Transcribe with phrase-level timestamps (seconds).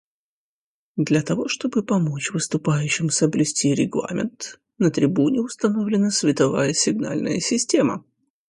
[0.97, 8.03] Для того чтобы помочь выступающим соблюсти регламент, на трибуне установлена световая сигнальная система.